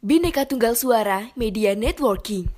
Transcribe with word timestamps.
Bineka 0.00 0.48
Tunggal 0.48 0.72
Suara 0.80 1.28
Media 1.36 1.76
Networking. 1.76 2.48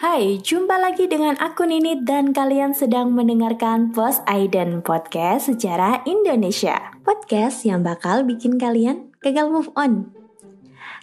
Hai, 0.00 0.40
jumpa 0.40 0.80
lagi 0.80 1.04
dengan 1.12 1.36
aku 1.44 1.68
Nini 1.68 2.08
dan 2.08 2.32
kalian 2.32 2.72
sedang 2.72 3.12
mendengarkan 3.12 3.92
Post 3.92 4.24
Aiden 4.24 4.80
Podcast 4.80 5.52
Sejarah 5.52 6.00
Indonesia. 6.08 6.96
Podcast 7.04 7.68
yang 7.68 7.84
bakal 7.84 8.24
bikin 8.24 8.56
kalian 8.56 9.12
gagal 9.20 9.52
move 9.52 9.68
on. 9.76 10.08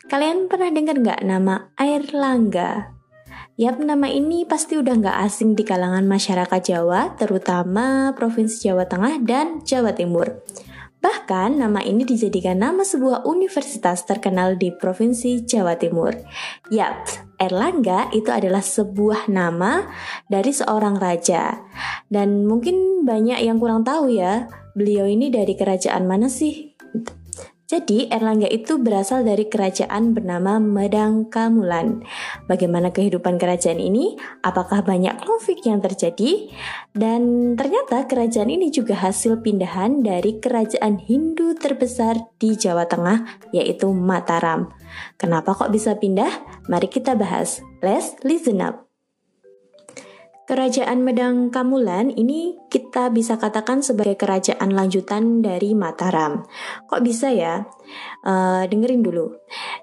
Kalian 0.10 0.50
pernah 0.50 0.74
dengar 0.74 0.98
nggak 0.98 1.22
nama 1.22 1.70
Air 1.78 2.10
Langga? 2.10 3.01
Yap, 3.60 3.84
nama 3.84 4.08
ini 4.08 4.48
pasti 4.48 4.80
udah 4.80 4.96
nggak 4.96 5.18
asing 5.28 5.60
di 5.60 5.68
kalangan 5.68 6.08
masyarakat 6.08 6.62
Jawa, 6.64 7.20
terutama 7.20 8.16
Provinsi 8.16 8.72
Jawa 8.72 8.88
Tengah 8.88 9.20
dan 9.28 9.60
Jawa 9.68 9.92
Timur. 9.92 10.40
Bahkan 11.04 11.60
nama 11.60 11.84
ini 11.84 12.08
dijadikan 12.08 12.64
nama 12.64 12.88
sebuah 12.88 13.28
universitas 13.28 14.08
terkenal 14.08 14.56
di 14.56 14.72
Provinsi 14.72 15.44
Jawa 15.44 15.76
Timur. 15.76 16.16
Yap, 16.72 17.12
Erlangga 17.42 18.08
itu 18.16 18.32
adalah 18.32 18.64
sebuah 18.64 19.28
nama 19.28 19.84
dari 20.32 20.56
seorang 20.56 20.96
raja. 20.96 21.60
Dan 22.08 22.48
mungkin 22.48 23.04
banyak 23.04 23.44
yang 23.44 23.60
kurang 23.60 23.84
tahu 23.84 24.16
ya, 24.16 24.48
beliau 24.80 25.04
ini 25.12 25.28
dari 25.28 25.60
kerajaan 25.60 26.08
mana 26.08 26.32
sih? 26.32 26.71
Jadi 27.72 28.12
Erlangga 28.12 28.52
itu 28.52 28.84
berasal 28.84 29.24
dari 29.24 29.48
kerajaan 29.48 30.12
bernama 30.12 30.60
Medang 30.60 31.32
Kamulan. 31.32 32.04
Bagaimana 32.44 32.92
kehidupan 32.92 33.40
kerajaan 33.40 33.80
ini? 33.80 34.20
Apakah 34.44 34.84
banyak 34.84 35.24
konflik 35.24 35.64
yang 35.64 35.80
terjadi? 35.80 36.52
Dan 36.92 37.56
ternyata 37.56 38.12
kerajaan 38.12 38.52
ini 38.52 38.76
juga 38.76 39.00
hasil 39.00 39.40
pindahan 39.40 40.04
dari 40.04 40.44
kerajaan 40.44 41.00
Hindu 41.00 41.56
terbesar 41.56 42.20
di 42.44 42.60
Jawa 42.60 42.92
Tengah 42.92 43.48
yaitu 43.56 43.88
Mataram. 43.96 44.76
Kenapa 45.16 45.56
kok 45.56 45.72
bisa 45.72 45.96
pindah? 45.96 46.44
Mari 46.68 46.92
kita 46.92 47.16
bahas. 47.16 47.64
Let's 47.80 48.20
listen 48.28 48.60
up. 48.60 48.91
Kerajaan 50.52 51.00
Medang 51.00 51.48
Kamulan 51.48 52.12
ini 52.12 52.60
kita 52.68 53.08
bisa 53.08 53.40
katakan 53.40 53.80
sebagai 53.80 54.20
kerajaan 54.20 54.76
lanjutan 54.76 55.40
dari 55.40 55.72
Mataram. 55.72 56.44
Kok 56.92 57.00
bisa 57.00 57.32
ya? 57.32 57.64
Uh, 58.20 58.68
dengerin 58.68 59.00
dulu. 59.00 59.32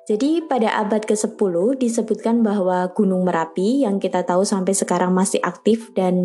Jadi 0.09 0.41
pada 0.41 0.73
abad 0.81 1.05
ke-10 1.05 1.77
disebutkan 1.77 2.41
bahwa 2.41 2.89
Gunung 2.97 3.29
Merapi 3.29 3.85
yang 3.85 4.01
kita 4.01 4.25
tahu 4.25 4.41
sampai 4.41 4.73
sekarang 4.73 5.13
masih 5.13 5.37
aktif 5.45 5.93
dan 5.93 6.17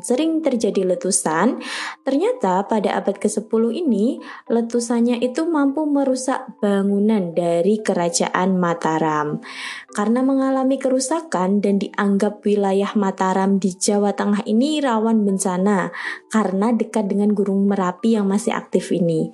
sering 0.00 0.40
terjadi 0.40 0.96
letusan, 0.96 1.60
ternyata 2.00 2.64
pada 2.64 2.96
abad 2.96 3.20
ke-10 3.20 3.62
ini 3.76 4.24
letusannya 4.48 5.20
itu 5.20 5.44
mampu 5.44 5.84
merusak 5.84 6.48
bangunan 6.64 7.36
dari 7.36 7.84
kerajaan 7.84 8.56
Mataram. 8.56 9.44
Karena 9.92 10.24
mengalami 10.24 10.80
kerusakan 10.80 11.60
dan 11.60 11.76
dianggap 11.76 12.40
wilayah 12.40 12.96
Mataram 12.96 13.60
di 13.60 13.76
Jawa 13.76 14.16
Tengah 14.16 14.48
ini 14.48 14.80
rawan 14.80 15.28
bencana 15.28 15.92
karena 16.32 16.72
dekat 16.72 17.12
dengan 17.12 17.36
Gunung 17.36 17.68
Merapi 17.68 18.16
yang 18.16 18.32
masih 18.32 18.56
aktif 18.56 18.96
ini. 18.96 19.28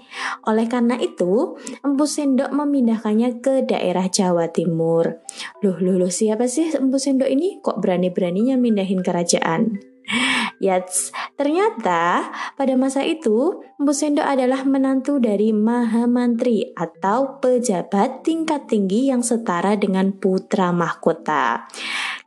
Oleh 0.50 0.66
karena 0.66 0.98
itu, 0.98 1.54
Empu 1.86 2.10
Sendok 2.10 2.50
memindahkannya 2.50 3.38
ke 3.38 3.62
daerah 3.62 3.91
Jawa 4.08 4.48
Timur. 4.48 5.20
Loh, 5.60 5.76
loh, 5.76 6.00
loh, 6.00 6.08
siapa 6.08 6.48
sih 6.48 6.72
Empu 6.72 6.96
Sendok 6.96 7.28
ini? 7.28 7.60
Kok 7.60 7.84
berani-beraninya 7.84 8.56
mindahin 8.56 9.04
kerajaan? 9.04 9.76
Yats, 10.64 11.10
ternyata 11.36 12.32
pada 12.56 12.74
masa 12.80 13.04
itu 13.04 13.60
Empu 13.76 13.92
Sendok 13.92 14.24
adalah 14.24 14.64
menantu 14.64 15.20
dari 15.20 15.52
Mahamantri 15.52 16.72
atau 16.72 17.36
pejabat 17.42 18.24
tingkat 18.24 18.70
tinggi 18.70 19.12
yang 19.12 19.20
setara 19.20 19.76
dengan 19.76 20.16
putra 20.16 20.72
mahkota. 20.72 21.68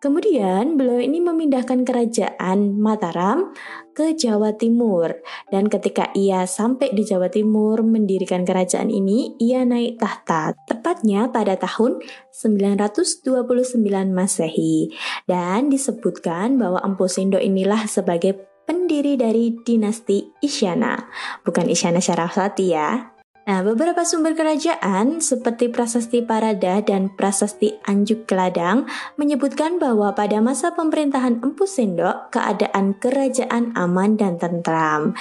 Kemudian 0.05 0.77
beliau 0.77 1.01
ini 1.01 1.17
memindahkan 1.17 1.81
kerajaan 1.81 2.77
Mataram 2.77 3.57
ke 3.97 4.13
Jawa 4.13 4.53
Timur. 4.53 5.09
Dan 5.49 5.65
ketika 5.65 6.13
ia 6.13 6.45
sampai 6.45 6.93
di 6.93 7.01
Jawa 7.01 7.33
Timur 7.33 7.81
mendirikan 7.81 8.45
kerajaan 8.45 8.93
ini 8.93 9.33
ia 9.41 9.65
naik 9.65 9.97
tahta 9.97 10.53
tepatnya 10.69 11.33
pada 11.33 11.57
tahun 11.57 12.05
929 12.29 13.81
Masehi. 14.13 14.93
Dan 15.25 15.73
disebutkan 15.73 16.61
bahwa 16.61 16.85
Empu 16.85 17.09
Sendok 17.09 17.41
inilah 17.41 17.89
sebagai 17.89 18.37
pendiri 18.69 19.17
dari 19.17 19.57
dinasti 19.57 20.37
Isyana. 20.37 21.01
Bukan 21.41 21.65
Isyana 21.65 21.97
Syarafati 21.97 22.77
ya 22.77 23.14
Nah, 23.45 23.61
beberapa 23.61 24.01
sumber 24.01 24.33
kerajaan 24.33 25.21
seperti 25.21 25.69
Prasasti 25.69 26.25
Parada 26.25 26.81
dan 26.81 27.13
Prasasti 27.13 27.77
Anjuk 27.85 28.25
Keladang 28.25 28.89
menyebutkan 29.21 29.77
bahwa 29.77 30.17
pada 30.17 30.41
masa 30.41 30.73
pemerintahan 30.73 31.45
Empu 31.45 31.69
Sendok, 31.69 32.33
keadaan 32.33 32.97
kerajaan 32.97 33.69
aman 33.77 34.17
dan 34.17 34.41
tentram. 34.41 35.13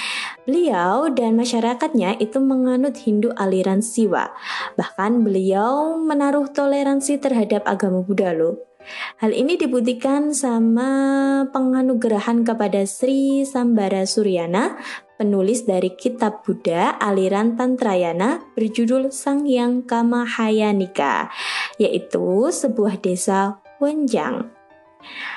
Beliau 0.48 1.12
dan 1.12 1.36
masyarakatnya 1.36 2.16
itu 2.16 2.40
menganut 2.40 2.96
Hindu 3.04 3.28
aliran 3.36 3.84
Siwa. 3.84 4.32
Bahkan 4.80 5.20
beliau 5.20 6.00
menaruh 6.00 6.48
toleransi 6.48 7.20
terhadap 7.20 7.68
agama 7.68 8.00
Buddha 8.00 8.32
loh. 8.32 8.73
Hal 9.21 9.33
ini 9.33 9.56
dibuktikan 9.56 10.34
sama 10.37 10.91
penganugerahan 11.50 12.45
kepada 12.45 12.84
Sri 12.84 13.43
Sambara 13.49 14.05
Suryana, 14.05 14.77
penulis 15.17 15.65
dari 15.65 15.95
kitab 15.95 16.43
Buddha 16.43 16.99
aliran 16.99 17.55
Tantrayana 17.55 18.43
berjudul 18.59 19.15
Sang 19.15 19.47
Yang 19.47 19.89
Kamahayanika, 19.89 21.31
yaitu 21.81 22.50
sebuah 22.50 23.00
desa 23.00 23.62
Wenjang. 23.78 24.50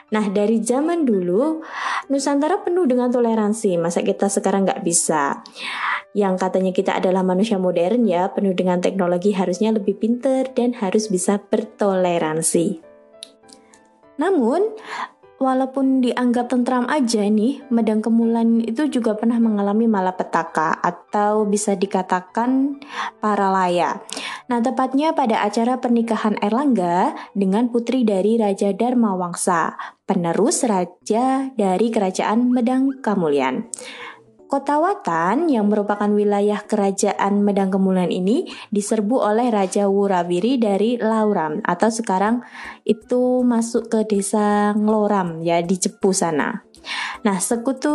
Nah, 0.07 0.25
dari 0.31 0.63
zaman 0.63 1.03
dulu, 1.03 1.59
Nusantara 2.07 2.63
penuh 2.63 2.87
dengan 2.87 3.11
toleransi. 3.11 3.75
Masa 3.75 3.99
kita 3.99 4.31
sekarang 4.31 4.63
nggak 4.63 4.79
bisa? 4.79 5.43
Yang 6.15 6.39
katanya 6.39 6.71
kita 6.71 6.91
adalah 6.95 7.19
manusia 7.21 7.59
modern 7.59 8.07
ya, 8.07 8.31
penuh 8.31 8.55
dengan 8.55 8.79
teknologi 8.79 9.35
harusnya 9.35 9.75
lebih 9.75 9.99
pinter 9.99 10.47
dan 10.55 10.71
harus 10.79 11.11
bisa 11.11 11.35
bertoleransi. 11.37 12.86
Namun, 14.17 14.75
Walaupun 15.37 16.01
dianggap 16.01 16.49
tentram 16.49 16.89
aja 16.89 17.21
nih, 17.21 17.61
Medang 17.69 18.01
Kemulan 18.01 18.57
itu 18.57 18.89
juga 18.89 19.13
pernah 19.13 19.37
mengalami 19.37 19.85
malapetaka 19.85 20.81
atau 20.81 21.45
bisa 21.45 21.77
dikatakan 21.77 22.81
paralaya. 23.21 24.01
Nah, 24.49 24.65
tepatnya 24.65 25.13
pada 25.13 25.45
acara 25.45 25.77
pernikahan 25.77 26.41
Erlangga 26.41 27.13
dengan 27.37 27.69
putri 27.69 28.01
dari 28.01 28.41
Raja 28.41 28.73
Dharma 28.73 29.13
Wangsa, 29.13 29.77
penerus 30.09 30.65
raja 30.65 31.53
dari 31.53 31.93
kerajaan 31.93 32.49
Medang 32.49 32.97
Kamulian. 33.05 33.69
Kota 34.47 34.79
Watan 34.79 35.51
yang 35.51 35.67
merupakan 35.67 36.07
wilayah 36.07 36.63
kerajaan 36.63 37.43
Medang 37.43 37.67
Kemulian 37.67 38.07
ini 38.07 38.47
diserbu 38.71 39.19
oleh 39.19 39.51
Raja 39.51 39.91
Wurawiri 39.91 40.55
dari 40.55 40.95
Lauram 40.95 41.59
atau 41.67 41.91
sekarang 41.91 42.47
itu 42.87 43.43
masuk 43.43 43.91
ke 43.91 44.07
desa 44.07 44.71
Ngloram 44.71 45.43
ya 45.43 45.59
di 45.59 45.75
Cepu 45.75 46.15
sana. 46.15 46.63
Nah, 47.27 47.43
sekutu 47.43 47.91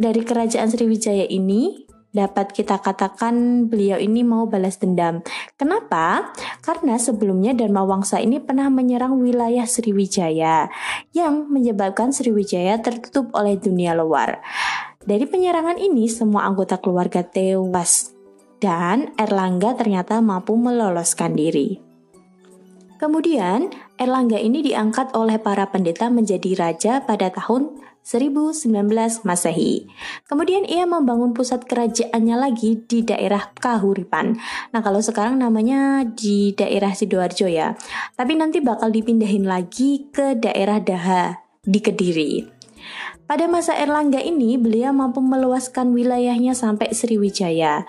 dari 0.00 0.24
kerajaan 0.24 0.72
Sriwijaya 0.72 1.28
ini 1.28 1.84
dapat 2.14 2.54
kita 2.54 2.78
katakan 2.78 3.66
beliau 3.66 3.98
ini 3.98 4.22
mau 4.22 4.46
balas 4.46 4.78
dendam. 4.78 5.20
Kenapa? 5.58 6.30
Karena 6.62 6.94
sebelumnya 6.94 7.52
Dharma 7.58 7.82
Wangsa 7.82 8.22
ini 8.22 8.38
pernah 8.38 8.70
menyerang 8.70 9.18
wilayah 9.18 9.66
Sriwijaya 9.66 10.70
yang 11.10 11.50
menyebabkan 11.50 12.14
Sriwijaya 12.14 12.78
tertutup 12.78 13.34
oleh 13.34 13.58
dunia 13.58 13.98
luar. 13.98 14.38
Dari 15.04 15.28
penyerangan 15.28 15.76
ini, 15.76 16.08
semua 16.08 16.48
anggota 16.48 16.80
keluarga 16.80 17.20
tewas 17.20 18.16
dan 18.56 19.12
Erlangga 19.20 19.76
ternyata 19.76 20.24
mampu 20.24 20.56
meloloskan 20.56 21.36
diri. 21.36 21.76
Kemudian, 22.96 23.68
Erlangga 24.00 24.40
ini 24.40 24.64
diangkat 24.64 25.12
oleh 25.12 25.36
para 25.36 25.68
pendeta 25.68 26.08
menjadi 26.08 26.56
raja 26.56 27.04
pada 27.04 27.28
tahun 27.28 27.84
1019 28.00 29.28
Masehi. 29.28 29.84
Kemudian 30.24 30.64
ia 30.64 30.88
membangun 30.88 31.36
pusat 31.36 31.68
kerajaannya 31.68 32.36
lagi 32.40 32.80
di 32.88 33.04
daerah 33.04 33.52
Kahuripan. 33.60 34.40
Nah, 34.72 34.80
kalau 34.80 35.04
sekarang 35.04 35.36
namanya 35.36 36.08
di 36.08 36.56
daerah 36.56 36.96
Sidoarjo 36.96 37.44
ya. 37.44 37.76
Tapi 38.16 38.40
nanti 38.40 38.64
bakal 38.64 38.88
dipindahin 38.88 39.44
lagi 39.44 40.08
ke 40.08 40.36
daerah 40.36 40.80
Daha 40.80 41.44
di 41.60 41.80
Kediri. 41.80 42.32
Pada 43.24 43.48
masa 43.48 43.72
Erlangga 43.72 44.20
ini, 44.20 44.60
beliau 44.60 44.92
mampu 44.92 45.24
meluaskan 45.24 45.96
wilayahnya 45.96 46.52
sampai 46.52 46.92
Sriwijaya. 46.92 47.88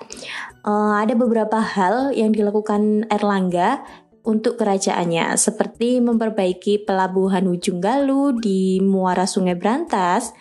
Uh, 0.64 0.96
ada 0.96 1.12
beberapa 1.12 1.60
hal 1.60 2.16
yang 2.16 2.32
dilakukan 2.32 3.04
Erlangga 3.12 3.84
untuk 4.24 4.56
kerajaannya, 4.56 5.36
seperti 5.36 6.00
memperbaiki 6.00 6.88
pelabuhan 6.88 7.52
Ujung 7.52 7.84
Galuh 7.84 8.32
di 8.32 8.80
muara 8.80 9.28
Sungai 9.28 9.60
Brantas, 9.60 10.32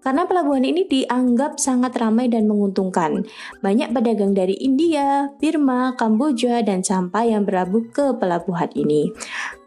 karena 0.00 0.24
pelabuhan 0.24 0.64
ini 0.64 0.88
dianggap 0.88 1.60
sangat 1.60 1.92
ramai 2.00 2.26
dan 2.32 2.48
menguntungkan. 2.48 3.28
Banyak 3.60 3.92
pedagang 3.92 4.32
dari 4.32 4.56
India, 4.56 5.28
Birma, 5.36 5.92
Kamboja, 5.92 6.64
dan 6.64 6.80
sampai 6.80 7.36
yang 7.36 7.44
berlabuh 7.44 7.92
ke 7.92 8.16
pelabuhan 8.16 8.72
ini. 8.72 9.12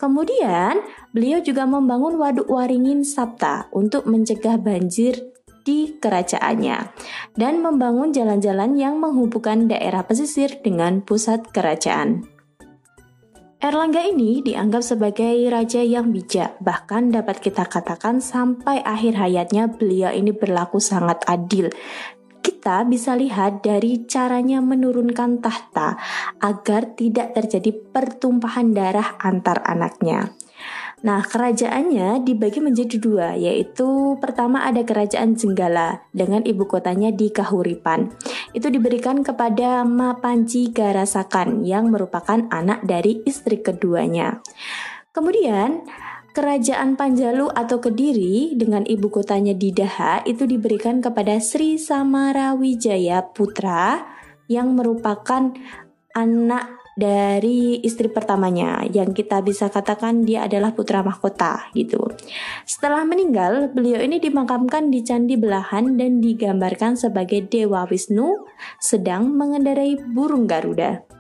Kemudian, 0.03 0.83
beliau 1.15 1.39
juga 1.39 1.63
membangun 1.63 2.19
Waduk 2.19 2.51
Waringin 2.51 3.07
Sabta 3.07 3.71
untuk 3.71 4.03
mencegah 4.03 4.59
banjir 4.59 5.15
di 5.63 5.95
kerajaannya 5.95 6.91
dan 7.39 7.63
membangun 7.63 8.11
jalan-jalan 8.11 8.75
yang 8.75 9.00
menghubungkan 9.00 9.71
daerah 9.71 10.03
pesisir 10.03 10.59
dengan 10.59 11.00
pusat 11.00 11.47
kerajaan. 11.55 12.27
Erlangga 13.63 14.03
ini 14.03 14.44
dianggap 14.44 14.83
sebagai 14.83 15.39
raja 15.47 15.79
yang 15.79 16.11
bijak, 16.11 16.59
bahkan 16.59 17.07
dapat 17.07 17.39
kita 17.39 17.63
katakan 17.63 18.19
sampai 18.19 18.83
akhir 18.83 19.15
hayatnya 19.15 19.71
beliau 19.71 20.11
ini 20.11 20.35
berlaku 20.35 20.83
sangat 20.83 21.23
adil. 21.31 21.71
Kita 22.63 22.88
bisa 22.88 23.12
lihat 23.19 23.60
dari 23.60 24.07
caranya 24.07 24.63
menurunkan 24.63 25.44
tahta 25.44 26.00
agar 26.39 26.95
tidak 26.95 27.36
terjadi 27.36 27.75
pertumpahan 27.75 28.71
darah 28.71 29.19
antar 29.19 29.60
anaknya. 29.68 30.31
Nah, 31.04 31.19
kerajaannya 31.27 32.24
dibagi 32.24 32.63
menjadi 32.63 32.95
dua, 33.04 33.36
yaitu 33.36 34.15
pertama 34.24 34.63
ada 34.63 34.80
kerajaan 34.80 35.36
Jenggala 35.36 36.07
dengan 36.15 36.39
ibu 36.48 36.63
kotanya 36.63 37.12
di 37.12 37.36
Kahuripan. 37.36 38.15
Itu 38.56 38.71
diberikan 38.71 39.27
kepada 39.27 39.83
Mapanji 39.83 40.71
Garasakan 40.71 41.68
yang 41.68 41.92
merupakan 41.92 42.48
anak 42.48 42.88
dari 42.88 43.27
istri 43.27 43.60
keduanya. 43.60 44.39
Kemudian, 45.12 45.83
Kerajaan 46.33 46.97
Panjalu 46.97 47.45
atau 47.53 47.77
Kediri 47.77 48.57
dengan 48.57 48.81
ibu 48.89 49.13
kotanya 49.13 49.53
di 49.53 49.69
Daha 49.69 50.25
itu 50.25 50.50
diberikan 50.50 50.97
kepada 50.97 51.38
Sri 51.38 51.77
Samarawijaya 51.77 53.21
Putra 53.38 54.01
yang 54.50 54.74
merupakan 54.74 55.53
anak 56.18 56.81
dari 56.97 57.77
istri 57.85 58.09
pertamanya 58.09 58.81
yang 58.89 59.13
kita 59.13 59.45
bisa 59.45 59.69
katakan 59.69 60.25
dia 60.25 60.50
adalah 60.50 60.74
putra 60.74 61.06
mahkota 61.06 61.69
gitu. 61.77 62.01
Setelah 62.65 63.06
meninggal, 63.06 63.69
beliau 63.69 64.01
ini 64.01 64.18
dimakamkan 64.18 64.89
di 64.89 65.06
Candi 65.06 65.38
Belahan 65.38 66.01
dan 66.01 66.18
digambarkan 66.18 66.97
sebagai 66.97 67.45
Dewa 67.45 67.86
Wisnu 67.86 68.50
sedang 68.81 69.33
mengendarai 69.38 70.01
burung 70.01 70.50
Garuda. 70.50 71.12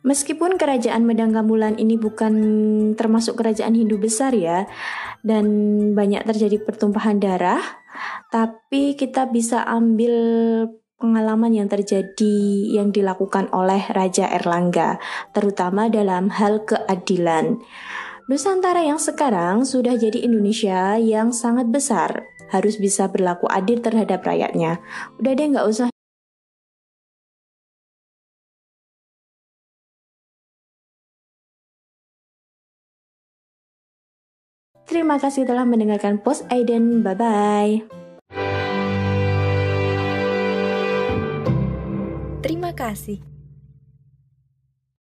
Meskipun 0.00 0.56
kerajaan 0.56 1.04
Medang 1.04 1.36
Kamulan 1.36 1.76
ini 1.76 2.00
bukan 2.00 2.32
termasuk 2.96 3.36
kerajaan 3.36 3.76
Hindu 3.76 4.00
besar 4.00 4.32
ya, 4.32 4.64
dan 5.20 5.46
banyak 5.92 6.24
terjadi 6.24 6.56
pertumpahan 6.64 7.20
darah, 7.20 7.60
tapi 8.32 8.96
kita 8.96 9.28
bisa 9.28 9.60
ambil 9.68 10.14
pengalaman 10.96 11.52
yang 11.52 11.68
terjadi 11.68 12.36
yang 12.72 12.92
dilakukan 12.92 13.52
oleh 13.52 13.84
Raja 13.92 14.28
Erlangga, 14.32 14.96
terutama 15.36 15.92
dalam 15.92 16.32
hal 16.32 16.64
keadilan. 16.64 17.60
Nusantara 18.28 18.86
yang 18.86 19.00
sekarang 19.02 19.68
sudah 19.68 20.00
jadi 20.00 20.22
Indonesia 20.22 20.96
yang 20.96 21.34
sangat 21.34 21.68
besar, 21.68 22.24
harus 22.48 22.80
bisa 22.80 23.10
berlaku 23.10 23.50
adil 23.52 23.84
terhadap 23.84 24.24
rakyatnya. 24.24 24.80
Udah 25.18 25.32
deh 25.34 25.46
nggak 25.50 25.66
usah 25.66 25.88
Terima 34.90 35.22
kasih 35.22 35.46
telah 35.46 35.62
mendengarkan 35.62 36.18
Post 36.18 36.50
Aiden. 36.50 37.06
Bye-bye. 37.06 37.86
Terima 42.42 42.74
kasih. 42.74 43.22